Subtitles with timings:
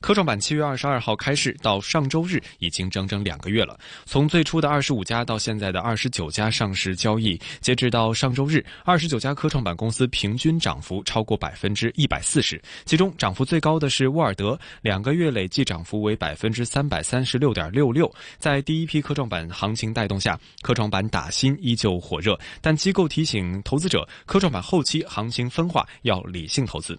[0.00, 3.78] 科创板七月二十二号开市到上周日已经整整两个月了。
[4.06, 12.60] 从最初的二十五家到现在的二十九家上市交易，截止到上周日，二十九家科创板公司平均涨幅超过百分之一百四十。
[12.86, 18.10] 其中涨幅最高的是沃尔德，两个月累计涨幅为百分之三百三十六点六六。
[18.38, 22.38] 在第一批科创板行情带动下，科创板打新依旧火热。
[22.62, 26.98] 但机构提醒投资者，科创板后期行情分化，要理性投资。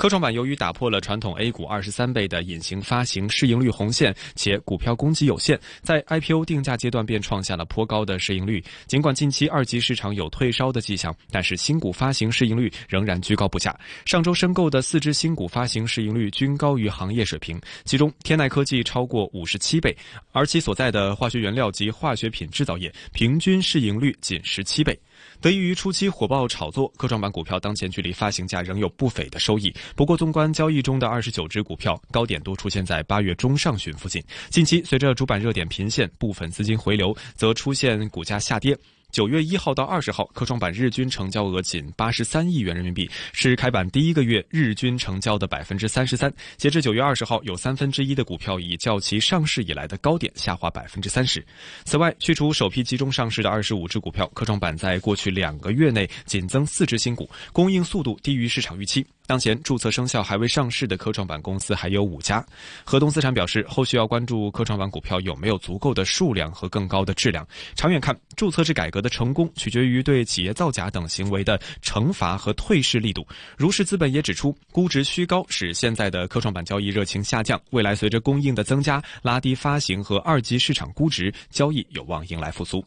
[0.00, 8.64] 科创板由于打破了传统 A 股二十三倍的隐形发行市盈率红线，且股票供给有限，在 IPO 定价阶段便创下了颇高的市盈率。
[8.86, 13.78] 尽管近期二级市场有退烧的迹象，但是新股发行市盈率仍然居高不下。
[14.06, 19.94] 上周申购的四只新股发行市盈率均高于行业水平，其中天籁科技超过五十七倍，
[20.32, 24.98] 而其所在的化学原料及化学品制造业平均市盈率仅十七倍。
[25.40, 29.72] 得益于初期火爆炒作，科创板股票当前距离发行价仍有不菲的收益。
[29.96, 34.22] 不过，纵观交易中的二十九只股票，高点都出现在八月中上旬附近。
[34.50, 38.76] 近期随着主板热点频现，部分资金回流，则出现股价下跌。
[39.10, 46.32] 九月一号到二十号，科创板日均成交额仅八十三亿元人民币，是开板第一个月日均成交的百分之三十三。
[46.56, 51.44] 截至九月二十号，有三分之一的股票已较其上市以来的高点下滑百分之三十。
[51.84, 59.04] 此外，去除首批集中上市的二十五只股票，科创板在过去两个月内仅增四只新股，供应速度低于市场预期。
[59.26, 62.44] 当前注册生效还未上市的科创板公司还有五家。
[62.84, 67.46] 河东资产表示，后续要关注科创板股票有没有足够的数量和更高的质量。
[67.76, 73.26] 长远看，注册制改革的成功取决于对企业造假等行为的惩罚和退市力度。
[73.56, 82.84] 如是资本也指出，估值虚高使现在的科创板交易热情下降，未来随着供应的增加，拉低发行和二级市场估值，交易有望迎来复苏。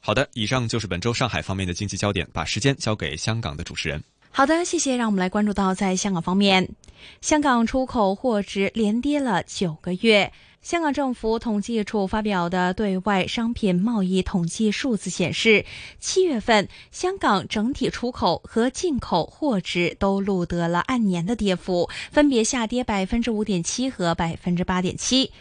[0.00, 4.02] 好的，以上就是本周上海方面的经济焦点，把时间交给香港的主持人。
[4.30, 4.96] 好的，谢谢。
[4.96, 6.68] 让我们来关注到，在香港方面，
[7.20, 10.30] 香港出口货值连跌了九个月。
[10.64, 15.66] 香港政府统计处发表的对外商品贸易统计数字显示，
[16.00, 25.32] 七月份香港整体出口和进口货值都录得了按年的跌幅，分别下跌百分之五点七和百分之八点七。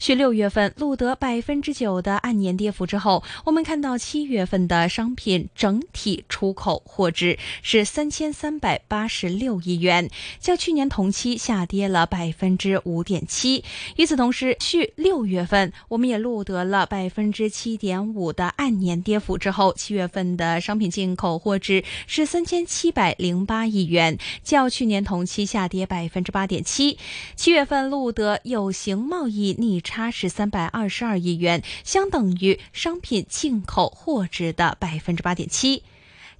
[0.00, 10.08] 续六月份录得百分之九的按年跌幅之后，我们看到七月份的商品整体出口货值是三千三百八十六亿元，
[10.40, 13.62] 较去年同期下跌了百分之五点七。
[13.96, 26.96] 与此同时，续六月份我们也录得了百分之七点五的按年跌幅之后，七月份的商品进口货值是三千七百零八亿元，较去年同期下跌百分之八点七。
[27.36, 29.78] 七月份录得有形贸易逆。
[29.90, 35.82] 差是三百二十二亿元，相等于商品进口货值的百分之八点七。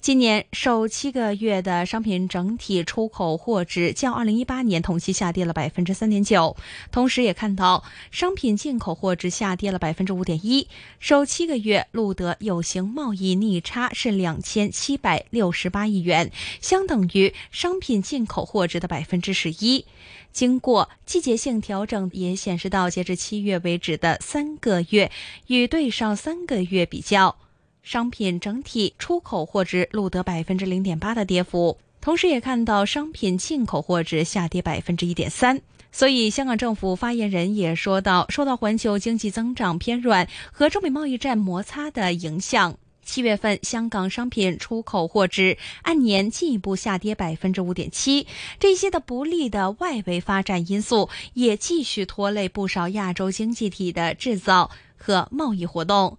[0.00, 6.56] 今年首七个月的商品整体出口货值较二零一八年同期下跌了百分之三点九，
[6.90, 10.68] 同时也看到商品进口货值下跌了百分之五点一。
[10.98, 16.32] 首七个月录得有形贸易逆差是两千七百六十八亿元，
[16.62, 19.84] 相等于商品进口货值的百分之十一。
[20.32, 25.12] 经过季节性调整，也显示到截至七月为止的三个月，
[25.48, 27.36] 与对上三个月比较，
[27.82, 35.60] 商品整体出口货值录得百分之零点八的跌幅，同时也看到商品进口货值下跌百分之一点三。
[35.92, 42.77] 所以，香港政府发言人也说到，受到环球经济增长偏软和中美贸易战摩擦的影响。
[43.03, 48.28] 七月份香港商品出口货值按年进一步下跌百分之五点七，
[48.60, 56.18] 这些的不利的外围发展因素也继续拖累不少亚洲经济体的制造和贸易活动。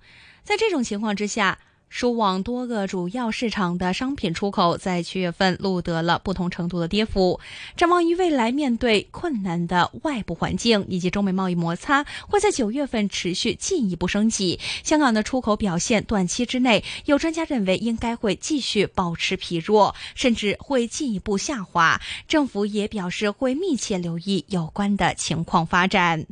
[0.51, 1.57] 在这种情况之下，
[1.87, 7.39] 输往多个主要市场的商品出口在七月份录得了不同程度的跌幅。
[7.77, 22.01] 展望于未来，面对困难的外部环境以及中美贸易摩擦会在九月份持续进一步升级，香港的出口表现短期之内，有专家认为应该会继续保持疲弱，甚至会进一步下滑。
[22.27, 26.25] 政府也表示会密切留意有关的情况发展。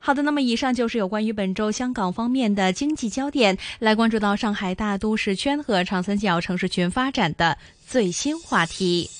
[0.00, 9.10] 好的，那么以上就是有关于本周香港方面的经济焦点，来关注到上海大都市圈和长三角城市群发展的最新话题。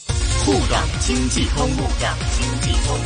[0.46, 2.96] 沪港经济通，沪港经济通。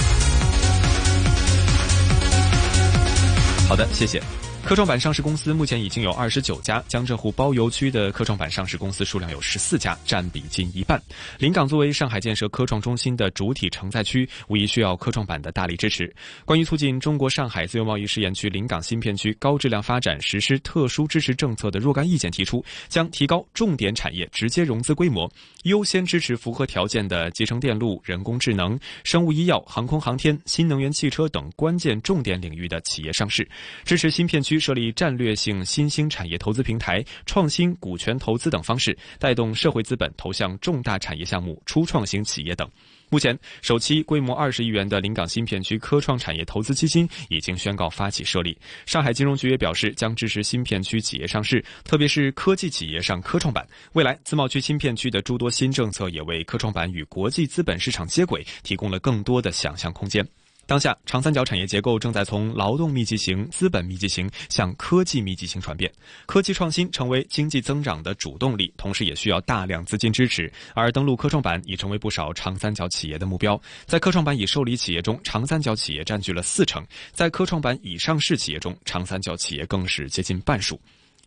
[3.69, 4.23] 好的，谢谢。
[4.65, 11.03] 科创板上市公司目前已经有二十九家，江浙沪包邮区的科创板上市公司数量有十四家，占比近一半。
[11.37, 16.15] 临港作为上海建设科创中心的主体承载区，无疑需要科创板的大力支持。
[16.45, 25.31] 关于促进中国上海自由贸易试验区临港新片区高质量发展实施特殊支持政策的若干意见提出，将提高重点产业直接融资规模，
[25.65, 33.47] 优先支持符合条件的集成电路、人工智能、生物医药、航空航天、新能源汽车等关键重点领域的企业上市，
[33.85, 34.52] 支持新片区。
[34.59, 42.69] 设立战略性新兴产业投资平台、创新股权投资等方式，带动社会资本投向重大产业项目、初创型企业等。
[43.09, 48.57] 目前，首期规模二十亿元的临港新片区科创产业投资基金已经宣告发起设立。
[48.87, 53.69] 上海金融局也表示，将支持新片区企业上市，特别是科技企业上科创板。
[53.93, 60.27] 未来，自贸区新片区的诸多新政策也为科创板与国际资本市场接轨提供了更多的想象空间。
[60.73, 65.93] 当下，长三角产业结构正在从劳动密集型、资本密集型向科技密集型转变，
[66.25, 70.51] 科技创新成为经济增长的主动力，同时也需要大量资金支持。
[70.73, 73.61] 而登陆科创板已成为不少长三角企业的目标。
[73.85, 76.83] 在科创板已受理企业中，长三角企业占据了四成；
[77.13, 80.81] 在科创板已上市企业中，长三角企业更是接近半数。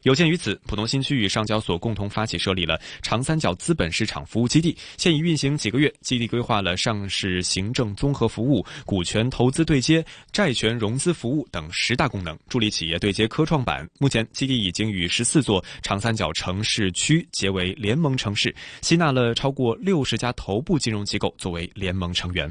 [0.06, 5.92] 有鉴于此，浦东新区与上交所共同发起设立了长三角资本市场服务基地，现已运行几个月。
[6.02, 13.90] 基地规划了上市行政综合服务、股权投资对接、债权融资服务等十大功能，助力企业对接科创板。
[13.98, 22.48] 目前，基地已经与十四座长三角城市区结为联盟城市，吸纳了超过六十家头部金融机构作为联盟成员。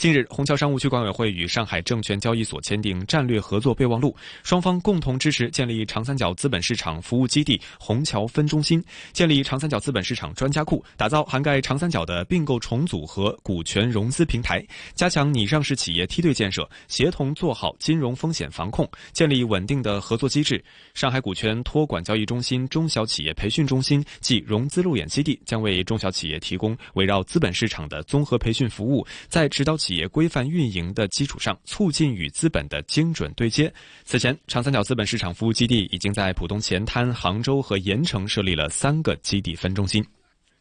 [0.00, 8.82] 近日，虹桥商务区管委会与上海证券交易所签订战略合作备忘录，双方共同支持建立长三角资本市场服务基地虹桥分中心，
[9.12, 20.64] 建立长三角资本市场专家库，打造涵盖长三角的并购重组和股权融资平台，加强拟上市企业梯队建设，协同做好金融风险防控，建立稳定的合作机制。
[20.94, 29.89] 上海股权托管交易中心中小企业培训中心及融资路演基地将为中小企业提供围绕资本市场的综合培训服务，在指导企。
[29.90, 33.74] 企业规范运营的基础上，促进与资本的精准对接。
[34.04, 40.06] 此前，长三角资本市场服务基地已经在浦东前滩、杭州和盐城设立了三个基地分中心。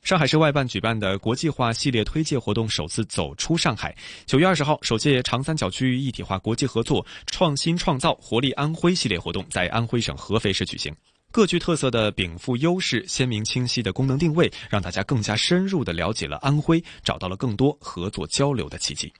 [0.01, 3.95] 上海市外办举办的国际化系列推介活动首次走出上海。
[4.25, 10.91] 九月二十号，首届长三角区域一体化国际合作创新创造活力安徽系列活动在安徽省合肥市举行。
[11.31, 19.13] 各具特色的禀赋优势、鲜明清晰的功能定位，让大家更加深入地了解了安徽，找到了更多合作交流的契机。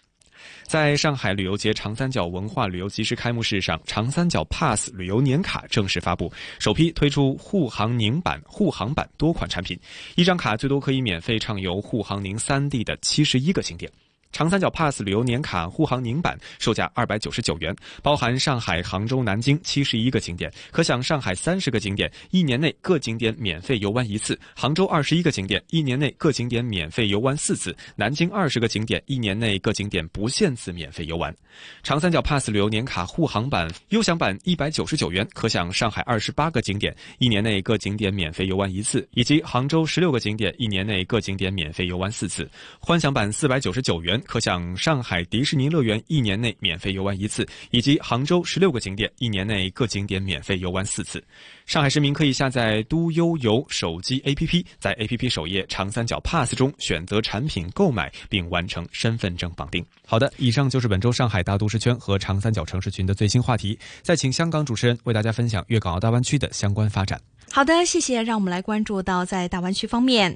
[0.63, 9.79] 在上海旅游节长三角文化旅游集市开幕式上，长三角 Pass 旅游年卡正式发布，首批推出沪杭宁版、沪杭版多款产品，
[10.15, 13.91] 一张卡最多可以免费畅游沪杭宁三地的七十一个景点。
[14.31, 31.35] 长三角 Pass 旅游年卡沪杭宁版售价二百九十九元，包含上海、杭州、南京七十一个景点，可享上海三十个景点一年内各景点免费游玩一次；杭州二十一个景点一年内各景点免费游玩四次；南京二十个景点一年内各景点不限次免费游玩。
[31.83, 42.49] 长三角 Pass 旅游年卡沪杭版优享版一百九十九元，可享上海二十八个景点一年内各景点免费游玩一次，以及杭州十六个景点一年内各景点免费游玩四次。
[42.79, 44.18] 欢享版四百九十九元。
[44.21, 51.23] 可享上海迪士尼乐园一年内免费游玩一次，以及杭州十六个景点一年内各景点免费游玩四次。
[51.65, 59.85] 上海市民可以下载都优游手机 APP，在 APP 首页长三角 Pass 中选择产品购买，并完成身份证绑定。
[60.05, 63.77] 好的，以上就是本周上海大都市圈和长三角城市群的最新话题。
[64.01, 67.19] 再请香港主持人为大家分享粤港澳大湾区的相关发展。
[67.51, 68.23] 好的，谢谢。
[68.23, 70.35] 让我们来关注到在大湾区方面。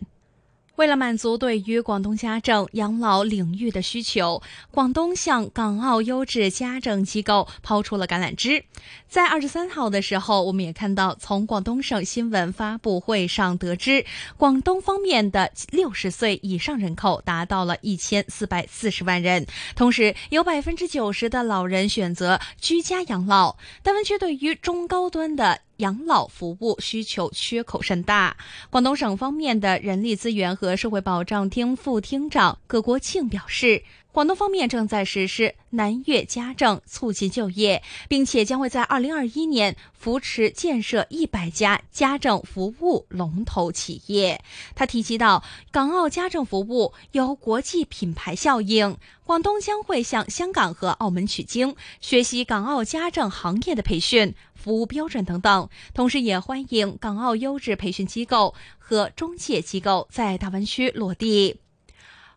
[0.75, 8.63] 为了满足对于广东家政养老领域的需求，广东向港澳优质家政机构抛出了橄榄枝。
[9.07, 14.03] 在二十三号的时候，我们也看到，从广东省新闻发布会上得知，
[14.35, 23.55] 广东方面的六十岁以上人口达到了一千四百四十万人，同时有百分之九十的老人选择居家养老。
[23.83, 28.35] 但湾区对于中高端的养老服务需求缺口甚大。
[28.69, 33.83] 广东省方面的人力资源和社会保障厅副厅长葛国庆表示。
[34.13, 44.39] 广东方面正在实施南粤家政，促进就业，并且将会在二零二一年扶持建设一百家家政服务龙头企业。
[44.75, 61.62] 他提及到，港澳家政服务有国际品牌效应，广东将会向香港和澳门取经，学习港澳家政行业的培训、服务标准等等，同时也欢迎港澳优质培训机构和中介机构在大湾区落地。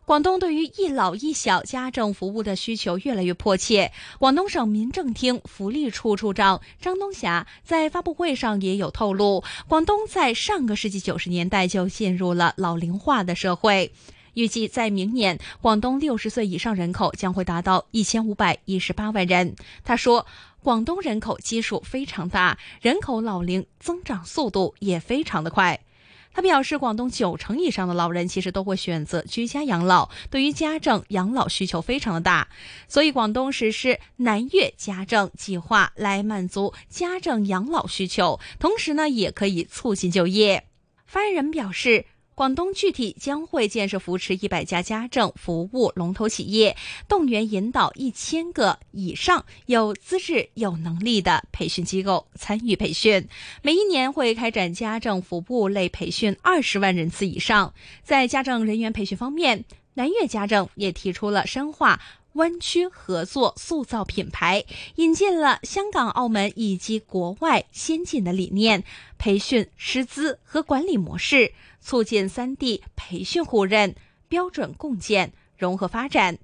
[0.07, 3.91] 广东对于一老一小家政服务的需求越来越迫切。
[4.19, 13.91] 广东省民政厅福利处处长张东霞在发布会上也有透露，广东在上个世纪九十年代就进入了老龄化的社会，
[14.33, 19.57] 预计在明年，广东六十岁以上人口将会达到一千五百一十八万人。
[19.83, 20.25] 他说，
[20.63, 25.81] 广东人口基数非常大，人口老龄增长速度也非常的快。
[26.37, 32.47] 他表示，广东九成以上的老人其实都会选择居家养老，对于家政养老需求非常的大，
[32.87, 40.65] 所以广东实施南粤家政计划来满足家政养老需求，同时呢，也可以促进就业。
[41.07, 42.05] 发言人表示。
[42.37, 46.77] 广东具体将会建设扶持一百家家政服务龙头企业，
[47.07, 53.27] 动员引导一千个以上有资质、有能力的培训机构参与培训。
[53.63, 57.73] 每一年会开展家政服务类培训二十万人次以上。
[58.03, 59.65] 在家政人员培训方面，
[59.95, 61.99] 南粤家政也提出了深化
[62.37, 64.63] 湾区合作、塑造品牌，
[64.95, 68.83] 引进了香港、澳门以及国外先进的理念、
[69.19, 71.51] 培训师资和管理模式。
[71.79, 73.95] 促进三地培训互认、
[74.27, 76.37] 标准共建、融合发展。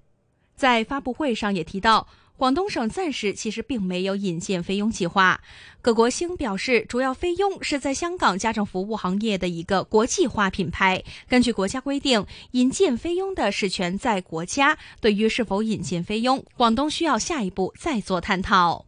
[0.56, 2.08] 在发布会上也提到，
[2.44, 5.40] 广东省暂时其实并没有引进菲佣计划。
[5.82, 11.02] 葛国兴表示，主要菲佣是在香港家政服务行业的一个国际化品牌。
[11.30, 14.78] 根据国家规定，引进菲佣的事权在国家。
[15.00, 18.88] 对于是否引进菲佣，广东需要下一步再做探讨。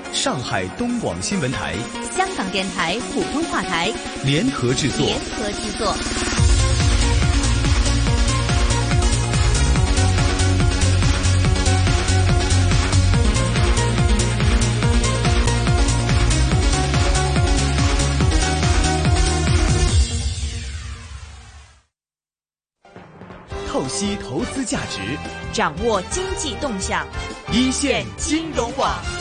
[0.13, 1.73] 上海东广新闻台、
[2.15, 3.91] 香港电台普通话台
[4.23, 5.05] 联合制作。
[5.05, 5.95] 联合制作。
[23.67, 24.99] 透析投资价值，
[25.53, 27.07] 掌握经济动向，
[27.51, 29.20] 一线金融网。